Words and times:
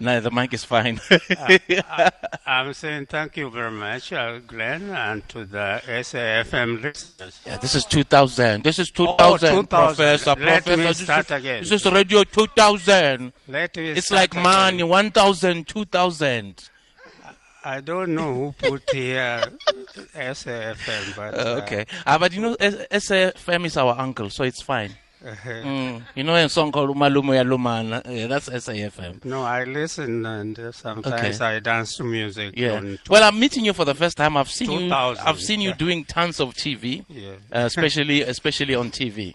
No, 0.00 0.18
the 0.20 0.30
mic 0.30 0.54
is 0.54 0.64
fine. 0.64 0.98
I, 1.10 2.10
am 2.46 2.72
saying 2.72 3.06
thank 3.06 3.36
you 3.36 3.50
very 3.50 3.70
much, 3.70 4.12
uh, 4.14 4.38
Glenn, 4.46 4.88
and 4.90 5.28
to 5.28 5.44
the 5.44 5.82
SAFM 5.86 6.82
listeners. 6.82 7.38
Yeah, 7.46 7.58
this 7.58 7.74
is 7.74 7.84
2000. 7.84 8.64
This 8.64 8.78
is 8.78 8.90
2000, 8.90 9.18
oh, 9.20 9.60
2000. 9.62 9.66
Professor. 9.68 10.30
Let 10.30 10.64
Professor. 10.64 10.76
me 10.78 10.84
This 10.86 10.98
start 11.02 11.26
is, 11.26 11.30
again. 11.32 11.62
this 11.64 11.72
is 11.72 11.92
Radio 11.92 12.24
2000. 12.24 13.32
Let 13.48 13.76
me 13.76 13.90
It's 13.90 14.10
like 14.10 14.32
again. 14.32 14.42
money, 14.42 14.82
1000, 14.82 15.68
2000. 15.68 16.70
I 17.62 17.80
don't 17.82 18.14
know 18.14 18.54
who 18.58 18.70
put 18.70 18.90
here 18.90 19.42
SAFM, 20.14 21.14
but 21.14 21.34
Uh, 21.38 21.60
okay. 21.62 21.84
Uh, 22.06 22.18
but 22.18 22.32
you 22.32 22.40
know, 22.40 22.56
SAFM 22.56 23.66
is 23.66 23.76
our 23.76 23.94
uncle, 23.98 24.30
so 24.30 24.44
it's 24.44 24.62
fine. 24.62 24.94
Uh, 25.24 25.34
Mm. 25.44 26.02
You 26.14 26.24
know 26.24 26.34
a 26.34 26.48
song 26.48 26.72
called 26.72 26.90
Umalumo 26.96 27.34
ya 27.34 27.42
Lumana? 27.42 28.00
Yeah, 28.08 28.26
that's 28.26 28.48
SAFM. 28.48 29.24
no, 29.24 29.42
I 29.42 29.64
listen 29.64 30.24
and 30.26 30.58
uh, 30.58 30.72
sometimes 30.72 31.40
Okay. 31.40 31.56
I 31.56 31.60
dance 31.60 31.96
to 31.98 32.04
music. 32.04 32.54
Yeah. 32.56 32.80
Well, 33.08 33.22
I'm 33.22 33.38
meeting 33.38 33.64
you 33.64 33.72
for 33.72 33.84
the 33.84 33.94
first 33.94 34.16
time. 34.16 34.36
I've 34.36 34.50
seen 34.50 34.70
you. 34.70 34.92
I've 34.92 35.40
seen 35.40 35.60
you 35.60 35.70
yeah. 35.70 35.76
doing 35.76 36.04
tons 36.04 36.40
of 36.40 36.54
TV, 36.54 37.04
yeah. 37.08 37.32
uh, 37.52 37.66
especially 37.66 38.22
especially 38.22 38.74
on 38.74 38.90
TV. 38.90 39.34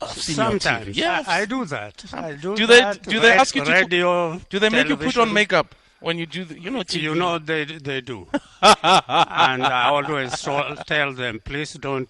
I've 0.00 0.10
seen 0.10 0.36
you 0.36 0.42
on 0.42 0.52
TV. 0.58 0.62
Sometimes 0.62 0.96
Yes. 0.96 1.26
I, 1.28 1.40
I 1.40 1.44
do 1.44 1.64
that. 1.64 2.04
I 2.12 2.32
do, 2.34 2.54
Do 2.54 2.66
they- 2.66 2.78
that. 2.80 3.02
do 3.02 3.18
they 3.20 3.32
ask 3.32 3.54
you 3.56 3.62
to 3.64 3.66
put- 3.70 3.74
radio? 3.82 4.40
Do 4.48 4.58
they 4.60 4.68
make 4.70 4.88
you 4.88 4.96
put 4.96 5.16
on 5.16 5.32
makeup 5.32 5.74
when 6.00 6.18
you 6.18 6.26
do? 6.26 6.44
The, 6.44 6.60
you 6.60 6.70
know, 6.70 6.80
TV. 6.84 7.02
You 7.02 7.14
know 7.16 7.38
they 7.40 7.64
they 7.64 8.00
do, 8.00 8.28
and 8.62 9.62
I 9.64 9.88
always 9.88 10.40
tell 10.86 11.12
them, 11.14 11.40
please 11.44 11.72
don't 11.74 12.08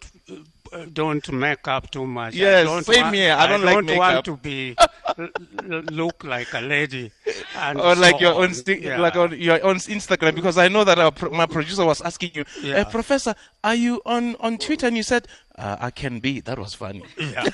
don't 0.93 1.31
make 1.33 1.67
up 1.69 1.91
too 1.91 2.07
much. 2.07 2.35
Yes, 2.35 2.61
I 2.61 2.65
don't 2.65 2.85
same 2.87 3.03
want, 3.03 3.15
here. 3.15 3.35
I 3.35 3.47
don't 3.47 3.63
like 3.65 3.75
want 3.75 3.87
makeup. 3.87 4.25
to 4.25 4.37
be 4.37 4.77
look 5.91 6.25
like 6.25 6.53
a 6.55 6.61
lady, 6.61 7.11
and 7.57 7.81
or 7.81 7.95
like 7.95 8.17
so 8.17 8.21
your 8.21 8.35
on. 8.35 8.43
own 8.45 8.55
sti- 8.55 8.79
Yeah. 8.83 8.99
like 9.01 9.17
on 9.17 9.39
your 9.39 9.63
own 9.65 9.77
Instagram 9.77 10.35
because 10.35 10.59
I 10.59 10.69
know 10.69 10.85
that 10.85 10.99
our 10.99 11.11
pro- 11.11 11.31
my 11.31 11.47
producer 11.47 11.85
was 11.85 12.01
asking 12.03 12.33
you, 12.35 12.45
Yeah. 12.63 12.81
"Uh, 12.81 12.85
Professor, 12.91 13.35
are 13.65 13.75
you 13.75 14.03
on 14.07 14.37
on 14.41 14.59
Twitter? 14.59 14.87
And 14.87 14.97
you 14.97 15.03
said, 15.03 15.27
uh, 15.57 15.77
"I 15.81 15.91
can 15.91 16.21
be." 16.21 16.41
That 16.41 16.59
was 16.59 16.75
funny. 16.75 17.05
Yeah. 17.19 17.45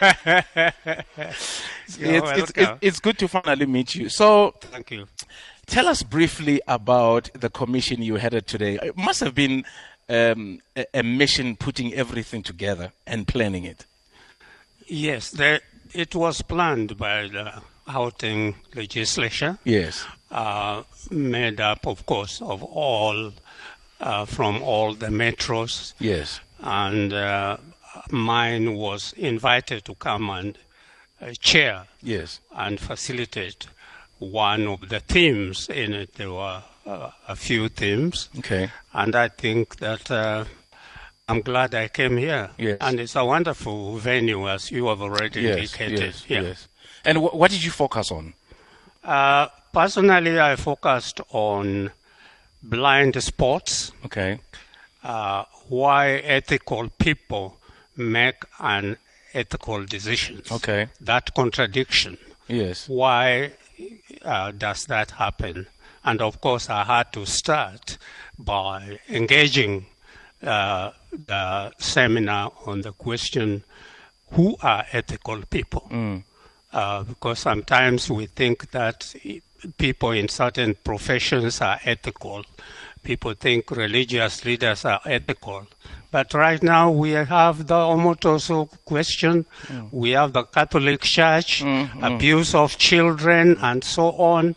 it's, 1.16 1.62
it's, 1.98 2.52
it's, 2.56 2.72
it's 2.80 3.00
good 3.00 3.18
to 3.18 3.28
finally 3.28 3.66
meet 3.66 3.94
you. 3.94 4.08
So, 4.08 4.54
Thank 4.60 4.90
you. 4.90 5.06
tell 5.66 5.88
us 5.88 6.02
briefly 6.02 6.60
about 6.68 7.30
the 7.34 7.50
commission 7.50 8.02
you 8.02 8.16
headed 8.16 8.46
today. 8.46 8.78
It 8.82 8.96
must 8.96 9.20
have 9.20 9.34
been 9.34 9.64
um, 10.08 10.60
a, 10.76 10.86
a 10.94 11.02
mission 11.02 11.56
putting 11.56 11.92
everything 11.94 12.42
together 12.42 12.92
and 13.06 13.26
planning 13.26 13.64
it. 13.64 13.84
Yes, 14.86 15.30
there, 15.30 15.60
it 15.92 16.14
was 16.14 16.42
planned 16.42 16.96
by 16.98 17.28
the 17.28 17.62
Gauteng 17.86 18.54
legislature. 18.74 19.58
Yes. 19.64 20.04
uh, 20.30 20.82
made 21.10 21.60
up, 21.60 21.86
of 21.86 22.04
course, 22.06 22.40
of 22.42 22.62
all 22.62 23.32
uh, 24.00 24.24
from 24.24 24.62
all 24.62 24.94
the 24.94 25.06
metros, 25.08 25.94
Yes. 26.00 26.40
and 26.60 27.12
uh, 27.12 27.56
mine 28.10 28.74
was 28.74 29.12
invited 29.16 29.84
to 29.84 29.94
come 29.94 30.28
and 30.30 30.58
uh, 31.22 31.32
chair 31.40 31.86
Yes. 32.02 32.40
and 32.54 32.80
facilitate 32.80 33.66
one 34.18 34.66
of 34.66 34.88
the 34.88 35.00
themes 35.00 35.68
in 35.68 35.92
it. 35.92 36.14
There 36.14 36.30
were 36.32 36.62
uh, 36.86 37.10
a 37.28 37.36
few 37.36 37.68
themes, 37.68 38.28
Okay. 38.38 38.70
and 38.92 39.14
I 39.16 39.28
think 39.28 39.76
that. 39.76 40.10
Uh, 40.10 40.44
I'm 41.26 41.40
glad 41.40 41.74
I 41.74 41.88
came 41.88 42.18
here, 42.18 42.50
Yes. 42.58 42.76
and 42.82 43.00
it's 43.00 43.16
a 43.16 43.24
wonderful 43.24 43.96
venue, 43.96 44.46
as 44.46 44.70
you 44.70 44.88
have 44.88 45.00
already 45.00 45.40
Yes. 45.40 45.56
indicated. 45.56 46.00
Yes. 46.00 46.24
Yeah. 46.28 46.40
Yes. 46.42 46.68
And 47.02 47.16
wh- 47.16 47.34
what 47.34 47.50
did 47.50 47.64
you 47.64 47.70
focus 47.70 48.10
on? 48.12 48.34
Uh, 49.02 49.46
personally, 49.72 50.38
I 50.38 50.56
focused 50.56 51.22
on 51.30 51.92
blind 52.62 53.22
spots, 53.22 53.92
Okay. 54.04 54.38
uh, 55.02 55.44
why 55.68 56.16
ethical 56.16 56.90
people 56.98 57.56
make 57.96 58.44
unethical 58.60 59.86
decisions. 59.86 60.52
Okay. 60.52 60.88
That 61.00 61.32
contradiction. 61.34 62.18
Yes. 62.48 62.86
Why 62.86 63.52
uh, 64.24 64.50
does 64.52 64.86
that 64.86 65.12
happen? 65.12 65.66
And 66.04 66.20
of 66.20 66.40
course, 66.40 66.68
I 66.68 66.84
had 66.84 67.12
to 67.14 67.24
start 67.26 67.98
by 68.38 69.00
engaging 69.08 69.86
uh, 70.42 70.90
the 71.26 71.72
seminar 71.78 72.52
on 72.66 72.82
the 72.82 72.92
question 72.92 73.64
who 74.32 74.56
are 74.62 74.84
ethical 74.92 75.42
people? 75.48 75.88
Uh, 76.72 77.04
because 77.04 77.38
sometimes 77.38 78.10
we 78.10 78.26
think 78.26 78.72
that 78.72 79.14
people 79.78 80.10
in 80.10 80.28
certain 80.28 80.74
professions 80.82 81.60
are 81.60 81.78
ethical. 81.84 82.44
People 83.04 83.34
think 83.34 83.70
religious 83.70 84.44
leaders 84.44 84.84
are 84.84 85.00
ethical. 85.04 85.66
But 86.10 86.32
right 86.32 86.62
now 86.62 86.90
we 86.90 87.10
have 87.10 87.66
the 87.66 87.74
Omotoso 87.74 88.68
question, 88.84 89.46
we 89.92 90.10
have 90.10 90.32
the 90.32 90.44
Catholic 90.44 91.00
Church, 91.02 91.62
abuse 92.02 92.54
of 92.54 92.78
children, 92.78 93.56
and 93.60 93.84
so 93.84 94.12
on. 94.12 94.56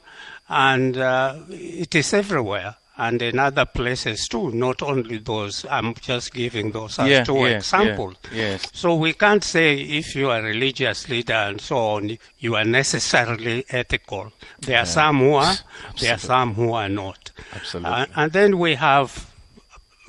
And 0.50 0.97
uh, 0.97 1.36
it 1.50 1.94
is 1.94 2.13
everywhere. 2.13 2.75
And 3.00 3.22
in 3.22 3.38
other 3.38 3.66
places 3.66 4.28
too, 4.28 4.50
not 4.52 4.81
only 4.81 5.19
those. 5.19 5.66
I'm 5.69 5.94
just 5.96 6.34
giving 6.34 6.72
those 6.72 6.97
as 6.97 7.08
Yeah, 7.08 7.24
two 7.24 7.38
yeah, 7.38 7.58
examples. 7.58 8.16
yeah, 8.31 8.38
yes. 8.52 8.63
So 8.74 8.96
we 8.96 9.13
can't 9.13 9.44
say 9.44 9.75
if 9.75 10.16
you 10.16 10.31
are 10.31 10.40
a 10.40 10.44
religious 10.44 11.07
leader 11.07 11.34
and 11.34 11.62
so 11.62 11.78
on, 11.78 12.18
you 12.40 12.56
are 12.56 12.66
necessarily 12.66 13.66
ethical. 13.69 14.31
There 14.62 14.80
are 14.80 14.86
some 14.86 15.19
who 15.19 15.34
are, 15.36 15.56
there 16.02 16.16
are 16.16 16.18
some 16.18 16.56
who 16.56 16.74
are 16.74 16.90
not. 16.90 17.31
Absolutely. 17.53 17.91
Uh, 17.91 18.06
and 18.16 18.31
then 18.31 18.57
we 18.57 18.74
have 18.75 19.31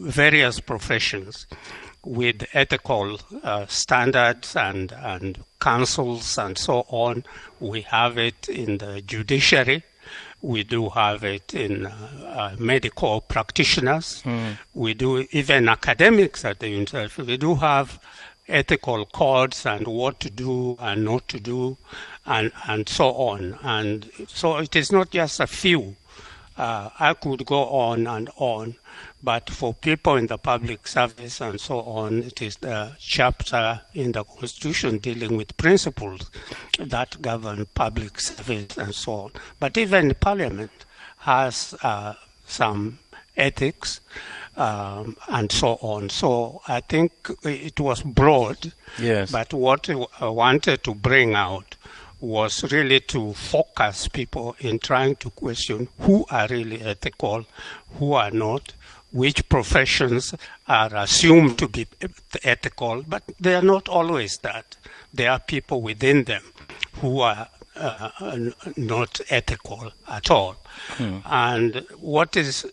various 0.00 0.60
professions 0.60 1.46
with 2.04 2.46
ethical 2.54 3.20
uh, 3.42 3.66
standards 3.66 4.56
and, 4.56 4.92
and 4.92 5.44
councils 5.60 6.38
and 6.38 6.56
so 6.56 6.86
on. 6.88 7.24
We 7.60 7.82
have 7.82 8.16
it 8.16 8.48
in 8.48 8.78
the 8.78 9.02
judiciary. 9.02 9.82
We 10.40 10.62
do 10.62 10.88
have 10.90 11.24
it 11.24 11.52
in 11.52 11.86
uh, 11.86 11.90
uh, 12.26 12.56
medical 12.58 13.20
practitioners. 13.20 14.22
We 14.72 14.94
do 14.94 15.26
even 15.32 15.68
academics 15.68 16.44
at 16.44 16.60
the 16.60 16.68
university. 16.68 17.22
We 17.22 17.36
do 17.36 17.56
have 17.56 17.98
ethical 18.48 19.04
codes 19.06 19.66
and 19.66 19.86
what 19.86 20.20
to 20.20 20.30
do 20.30 20.76
and 20.80 21.04
not 21.04 21.28
to 21.28 21.40
do, 21.40 21.76
and 22.24 22.52
and 22.66 22.88
so 22.88 23.08
on. 23.14 23.58
And 23.62 24.10
so 24.28 24.58
it 24.58 24.74
is 24.76 24.92
not 24.92 25.10
just 25.10 25.40
a 25.40 25.46
few. 25.46 25.96
Uh, 26.58 26.90
I 26.98 27.14
could 27.14 27.46
go 27.46 27.66
on 27.66 28.06
and 28.08 28.28
on, 28.36 28.74
but 29.22 29.48
for 29.48 29.74
people 29.74 30.16
in 30.16 30.26
the 30.26 30.38
public 30.38 30.88
service 30.88 31.40
and 31.40 31.60
so 31.60 31.80
on, 31.82 32.24
it 32.24 32.42
is 32.42 32.56
the 32.56 32.96
chapter 32.98 33.80
in 33.94 34.10
the 34.12 34.24
Constitution 34.24 34.98
dealing 34.98 35.36
with 35.36 35.56
principles 35.56 36.30
that 36.80 37.22
govern 37.22 37.66
public 37.74 38.18
service 38.20 38.76
and 38.76 38.92
so 38.94 39.12
on. 39.12 39.30
But 39.60 39.78
even 39.78 40.14
Parliament 40.20 40.72
has 41.18 41.76
uh, 41.82 42.14
some 42.46 42.98
ethics 43.36 44.00
um, 44.56 45.16
and 45.28 45.52
so 45.52 45.78
on. 45.80 46.08
So 46.08 46.60
I 46.66 46.80
think 46.80 47.12
it 47.44 47.78
was 47.78 48.02
broad, 48.02 48.72
Yes. 48.98 49.30
but 49.30 49.54
what 49.54 49.88
I 50.20 50.28
wanted 50.28 50.82
to 50.84 50.94
bring 50.94 51.34
out 51.34 51.76
was 52.20 52.70
really 52.72 53.00
to 53.00 53.32
focus 53.34 54.08
people 54.08 54.56
in 54.60 54.78
trying 54.78 55.16
to 55.16 55.30
question 55.30 55.88
who 56.00 56.24
are 56.30 56.48
really 56.48 56.80
ethical, 56.82 57.46
who 57.98 58.12
are 58.14 58.30
not, 58.30 58.72
which 59.12 59.48
professions 59.48 60.34
are 60.66 60.90
assumed 60.94 61.58
to 61.58 61.68
be 61.68 61.86
ethical, 62.42 63.02
but 63.06 63.22
they 63.40 63.54
are 63.54 63.62
not 63.62 63.88
always 63.88 64.38
that. 64.38 64.76
There 65.14 65.30
are 65.30 65.38
people 65.38 65.80
within 65.80 66.24
them 66.24 66.42
who 67.00 67.20
are 67.20 67.48
uh, 67.76 68.10
not 68.76 69.20
ethical 69.30 69.92
at 70.08 70.30
all. 70.30 70.56
And 70.98 71.86
what 71.98 72.36
is 72.36 72.66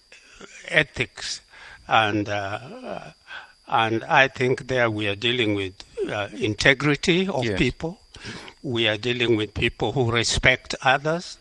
ethics? 0.68 1.42
And 1.88 2.28
uh, 2.28 3.12
and 3.68 4.04
I 4.04 4.28
think 4.28 4.68
there 4.68 4.90
we 4.90 5.08
are 5.08 5.16
dealing 5.16 5.54
with 5.56 5.74
uh, 6.10 6.30
integrity 6.34 7.28
of 7.28 7.46
Yes. 7.46 7.58
people. 7.60 8.00
We 8.66 8.88
are 8.88 8.98
dealing 8.98 9.36
with 9.36 9.54
people 9.54 9.92
who 9.92 10.12
respect 10.12 10.74
others. 10.82 11.38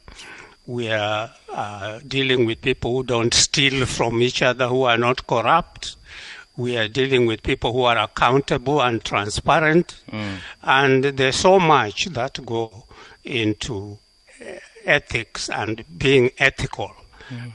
We 0.67 0.91
are 0.91 1.31
uh, 1.51 2.01
dealing 2.07 2.45
with 2.45 2.61
people 2.61 2.93
who 2.97 3.03
don't 3.03 3.33
steal 3.33 3.87
from 3.87 4.21
each 4.21 4.43
other, 4.43 4.69
who 4.69 4.83
are 4.83 4.99
not 4.99 5.27
corrupt. 5.27 5.97
We 6.55 6.77
are 6.77 6.87
dealing 6.87 7.25
with 7.25 7.43
people 7.43 7.73
who 7.73 7.85
are 7.85 7.97
accountable 7.97 8.83
and 8.83 9.03
transparent. 9.03 10.03
And 10.63 11.05
there's 11.05 11.37
so 11.37 11.59
much 11.59 12.05
that 12.07 12.45
go 12.45 12.85
into 13.25 13.99
uh, 14.41 14.57
ethics 14.85 15.49
and 15.49 15.83
being 15.97 16.31
ethical. 16.39 16.93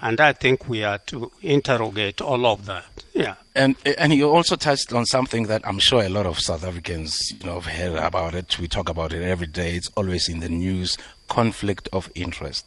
And 0.01 0.19
I 0.19 0.33
think 0.33 0.68
we 0.68 0.83
are 0.83 0.98
to 1.07 1.31
interrogate 1.42 2.21
all 2.21 2.45
of 2.45 2.66
that. 2.66 2.86
Yeah. 3.13 3.36
And 3.56 3.75
and 3.98 4.13
you 4.13 4.30
also 4.30 4.56
touched 4.56 4.94
on 4.94 5.06
something 5.06 5.48
that 5.48 5.62
I'm 5.68 5.80
sure 5.80 6.04
a 6.04 6.10
lot 6.10 6.25
of 6.25 6.39
South 6.39 6.63
Africans, 6.63 7.31
you 7.31 7.45
know, 7.45 7.60
have 7.60 7.66
heard 7.66 7.98
about 7.98 8.36
it. 8.36 8.57
We 8.60 8.68
talk 8.68 8.89
about 8.89 9.13
it 9.13 9.24
every 9.24 9.48
day. 9.48 9.75
It's 9.75 9.89
always 9.95 10.30
in 10.30 10.39
the 10.39 10.50
news. 10.50 10.98
Conflict 11.27 11.88
of 11.94 12.10
interest. 12.16 12.66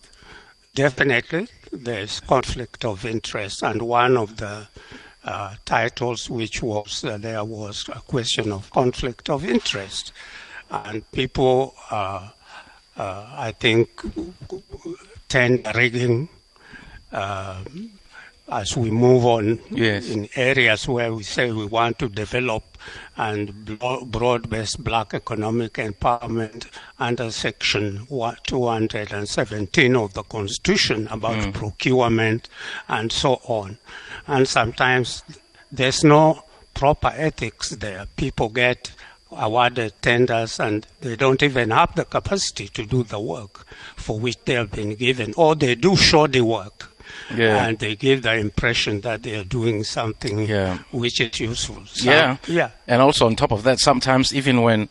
definitely 0.74 1.48
there's 1.72 2.20
conflict 2.20 2.84
of 2.84 3.04
interest, 3.04 3.62
and 3.62 3.82
one 3.82 4.16
of 4.16 4.36
the 4.36 4.66
uh, 5.24 5.54
titles 5.64 6.28
which 6.28 6.62
was 6.62 7.04
uh, 7.04 7.16
there 7.18 7.44
was 7.44 7.88
a 7.88 8.00
question 8.00 8.52
of 8.52 8.70
conflict 8.70 9.30
of 9.30 9.44
interest, 9.44 10.12
and 10.70 11.10
people, 11.12 11.74
uh, 11.90 12.28
uh 12.96 13.26
I 13.32 13.52
think, 13.52 13.88
tend 15.28 15.66
rigging. 15.74 16.28
Um, 17.12 17.92
as 18.52 18.76
we 18.76 18.90
move 18.90 19.24
on 19.24 19.58
yes. 19.70 20.10
in 20.10 20.28
areas 20.36 20.86
where 20.86 21.12
we 21.14 21.22
say 21.22 21.50
we 21.52 21.64
want 21.64 21.98
to 21.98 22.08
develop 22.08 22.62
and 23.16 23.78
broad-based 24.10 24.82
black 24.82 25.14
economic 25.14 25.74
empowerment 25.74 26.66
under 26.98 27.30
section 27.30 28.06
217 28.08 29.96
of 29.96 30.12
the 30.14 30.22
constitution 30.24 31.06
about 31.10 31.36
mm. 31.36 31.54
procurement 31.54 32.48
and 32.88 33.10
so 33.12 33.40
on 33.44 33.78
and 34.26 34.46
sometimes 34.46 35.22
there's 35.70 36.04
no 36.04 36.44
proper 36.74 37.12
ethics 37.16 37.70
there 37.70 38.06
people 38.16 38.48
get 38.48 38.92
awarded 39.30 39.94
tenders 40.02 40.60
and 40.60 40.86
they 41.00 41.16
don't 41.16 41.42
even 41.42 41.70
have 41.70 41.94
the 41.94 42.04
capacity 42.04 42.68
to 42.68 42.84
do 42.84 43.02
the 43.04 43.20
work 43.20 43.66
for 43.96 44.18
which 44.20 44.36
they 44.44 44.54
have 44.54 44.70
been 44.70 44.94
given 44.94 45.32
or 45.36 45.54
they 45.54 45.74
do 45.74 45.96
shoddy 45.96 46.40
work 46.40 46.91
yeah. 47.34 47.66
and 47.66 47.78
they 47.78 47.96
give 47.96 48.22
the 48.22 48.34
impression 48.34 49.00
that 49.02 49.22
they 49.22 49.36
are 49.36 49.44
doing 49.44 49.84
something 49.84 50.40
yeah. 50.40 50.78
which 50.92 51.20
is 51.20 51.38
useful. 51.40 51.82
So, 51.86 52.10
yeah, 52.10 52.36
yeah. 52.46 52.70
And 52.86 53.02
also 53.02 53.26
on 53.26 53.36
top 53.36 53.52
of 53.52 53.62
that, 53.64 53.78
sometimes 53.78 54.34
even 54.34 54.62
when 54.62 54.88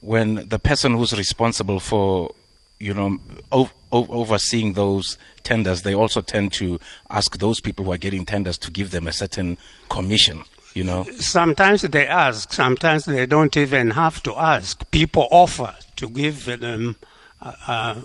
when 0.00 0.48
the 0.48 0.58
person 0.58 0.94
who's 0.96 1.12
responsible 1.16 1.80
for 1.80 2.32
you 2.78 2.94
know 2.94 3.18
o- 3.52 3.70
o- 3.92 4.06
overseeing 4.08 4.74
those 4.74 5.18
tenders, 5.42 5.82
they 5.82 5.94
also 5.94 6.20
tend 6.20 6.52
to 6.54 6.78
ask 7.10 7.38
those 7.38 7.60
people 7.60 7.84
who 7.84 7.92
are 7.92 7.98
getting 7.98 8.24
tenders 8.24 8.58
to 8.58 8.70
give 8.70 8.90
them 8.90 9.06
a 9.06 9.12
certain 9.12 9.58
commission. 9.88 10.44
You 10.74 10.84
know, 10.84 11.04
sometimes 11.18 11.82
they 11.82 12.06
ask, 12.06 12.52
sometimes 12.52 13.04
they 13.04 13.26
don't 13.26 13.56
even 13.56 13.90
have 13.90 14.22
to 14.22 14.36
ask. 14.36 14.88
People 14.92 15.26
offer 15.32 15.74
to 15.96 16.08
give 16.08 16.44
them, 16.44 16.94
uh, 17.42 17.52
uh, 17.66 18.00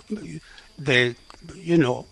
they, 0.76 1.14
you 1.54 1.78
know, 1.78 2.06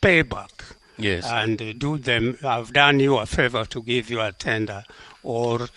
payback. 0.00 0.76
Yes. 0.98 1.26
And 1.26 1.78
do 1.78 1.98
them, 1.98 2.38
I've 2.44 2.72
done 2.72 3.00
you 3.00 3.18
a 3.18 3.26
favor 3.26 3.64
to 3.64 3.82
give 3.82 4.10
you 4.10 4.20
a 4.20 4.32
tender, 4.32 4.84
or 5.22 5.68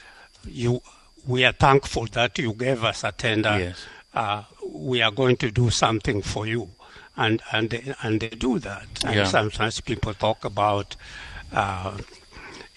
you, 0.46 0.82
we 1.26 1.46
are 1.46 1.54
thankful 1.54 2.06
that 2.08 2.38
you 2.38 2.54
gave 2.54 2.84
us 2.84 3.04
a 3.04 3.12
tender. 3.12 3.58
Yes. 3.58 3.86
Uh, 4.14 4.44
we 4.68 5.02
are 5.02 5.12
going 5.12 5.38
to 5.38 5.52
do 5.52 5.70
something 5.70 6.22
for 6.22 6.46
you. 6.46 6.70
And, 7.18 7.42
and, 7.52 7.70
they, 7.70 7.94
and 8.04 8.20
they 8.20 8.30
do 8.30 8.60
that. 8.60 8.88
And 9.06 9.16
yeah. 9.16 9.24
sometimes 9.24 9.80
people 9.80 10.14
talk 10.14 10.44
about 10.44 10.96
uh, 11.54 11.98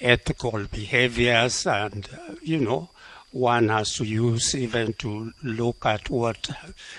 ethical 0.00 0.64
behaviors 0.70 1.66
and, 1.66 2.08
uh, 2.12 2.34
you 2.42 2.58
know, 2.58 2.88
one 3.32 3.68
has 3.68 3.94
to 3.96 4.04
use 4.04 4.54
even 4.54 4.92
to 4.94 5.32
look 5.42 5.84
at 5.84 6.08
what 6.08 6.50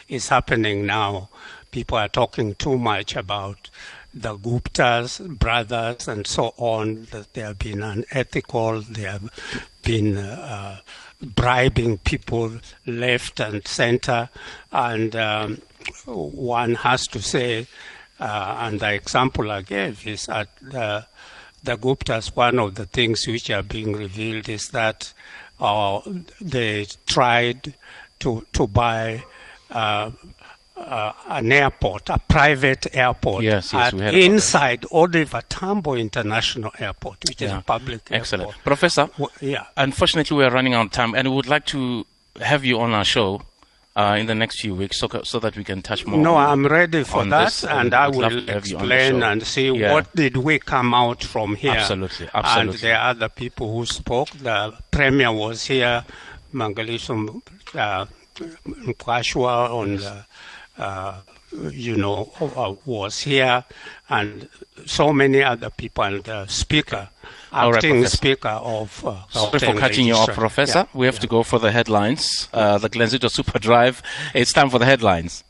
is 0.08 0.30
happening 0.30 0.86
now. 0.86 1.30
People 1.72 1.98
are 1.98 2.10
talking 2.10 2.56
too 2.56 2.78
much 2.78 3.16
about 3.16 3.70
the 4.14 4.36
Gupta's 4.36 5.20
brothers 5.20 6.08
and 6.08 6.26
so 6.26 6.54
on, 6.58 7.08
that 7.12 7.34
they 7.34 7.42
have 7.42 7.60
been 7.60 7.84
unethical, 7.84 8.82
they 8.82 9.04
have 9.04 9.30
been 9.84 10.18
uh, 10.18 10.80
bribing 11.22 11.98
people 12.00 12.54
left 12.86 13.40
and 13.40 13.66
center. 13.68 14.30
And 14.72 15.16
um, 15.16 15.62
one 16.06 16.76
has 16.76 17.08
to 17.08 17.22
say, 17.22 17.68
uh, 18.20 18.58
and 18.60 18.80
the 18.80 18.94
example 18.94 19.52
I 19.52 19.62
gave 19.62 20.06
is 20.06 20.26
that 20.26 20.50
the, 20.62 21.06
the 21.64 21.78
Guptas, 21.78 22.36
one 22.36 22.60
of 22.60 22.76
the 22.76 22.86
things 22.86 23.28
which 23.28 23.50
are 23.50 23.64
being 23.64 23.94
revealed 23.94 24.50
is 24.50 24.70
that 24.70 25.14
uh, 25.60 26.02
they 26.42 26.86
tried 27.06 27.74
to, 28.20 28.46
to 28.54 28.68
buy 28.68 29.24
uh, 29.70 30.12
uh, 30.80 31.14
an 31.28 31.52
airport, 31.52 32.10
a 32.10 32.20
private 32.28 32.88
airport, 32.96 33.44
yes, 33.44 33.74
yes, 33.74 33.94
inside 33.94 34.86
Oliver 34.92 35.42
Tambo 35.50 35.94
International 35.96 36.72
Airport, 36.80 37.18
which 37.28 37.42
yeah. 37.42 37.48
is 37.48 37.54
a 37.54 37.62
public 37.62 38.02
airport. 38.12 38.20
Excellent. 38.20 38.48
airport. 38.48 38.64
Professor, 38.64 39.10
well, 39.18 39.32
yeah. 39.42 39.66
unfortunately, 39.78 40.36
we 40.36 40.44
are 40.44 40.52
running 40.52 40.74
out 40.74 40.88
of 40.88 40.92
time, 40.92 41.14
and 41.16 41.28
we 41.28 41.36
would 41.36 41.48
like 41.48 41.66
to 41.68 42.06
have 42.42 42.64
you 42.64 42.80
on 42.80 42.92
our 42.92 43.06
show 43.06 43.42
uh, 43.96 44.16
in 44.18 44.28
the 44.28 44.36
next 44.36 44.62
few 44.62 44.74
weeks 44.74 44.98
so, 44.98 45.10
so 45.24 45.40
that 45.40 45.58
we 45.58 45.64
can 45.64 45.82
touch 45.82 46.06
more. 46.06 46.20
No, 46.20 46.38
I'm 46.38 46.66
ready 46.66 47.04
for 47.04 47.26
that, 47.26 47.46
this, 47.46 47.64
and 47.66 47.94
I 47.94 48.08
will 48.08 48.50
explain 48.50 49.22
and 49.24 49.44
see 49.44 49.72
yeah. 49.72 49.94
what 49.94 50.16
did 50.16 50.38
we 50.38 50.60
come 50.60 50.94
out 50.94 51.24
from 51.24 51.56
here. 51.56 51.72
Absolutely, 51.72 52.30
absolutely. 52.34 52.74
And 52.74 52.80
there 52.80 52.98
are 52.98 53.10
other 53.10 53.30
people 53.30 53.76
who 53.76 53.86
spoke. 53.86 54.30
The 54.30 54.78
premier 54.92 55.32
was 55.32 55.66
here, 55.66 56.06
Mangalisum 56.54 57.42
uh, 57.76 58.06
Mkwashwa 58.66 59.70
on 59.70 59.98
the 59.98 60.10
uh, 60.10 60.24
you 61.72 61.98
know, 61.98 62.32
uh, 62.40 62.74
was 62.86 63.22
here, 63.22 63.64
and 64.10 64.48
so 64.86 65.12
many 65.12 65.44
other 65.44 65.70
people, 65.70 66.04
and 66.04 66.24
the 66.24 66.46
speaker, 66.48 67.10
acting 67.52 68.02
right, 68.02 68.10
speaker 68.10 68.50
of. 68.50 69.06
Uh, 69.06 69.24
Sorry 69.30 69.60
for 69.60 69.74
cutting 69.74 70.08
you 70.08 70.14
off, 70.14 70.30
Professor. 70.30 70.80
Yeah, 70.80 71.00
we 71.00 71.06
have 71.06 71.16
yeah. 71.16 71.22
to 71.22 71.28
go 71.28 71.44
for 71.44 71.60
the 71.60 71.72
headlines. 71.72 72.48
Uh, 72.54 72.78
the 72.78 72.90
Glenzito 72.90 73.30
Super 73.30 73.60
Drive. 73.60 74.02
It's 74.34 74.54
time 74.54 74.70
for 74.70 74.80
the 74.80 74.86
headlines. 74.86 75.44